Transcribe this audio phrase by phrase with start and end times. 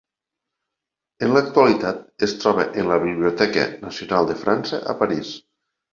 [1.27, 5.37] En l'actualitat es troba en la Biblioteca Nacional de França a París.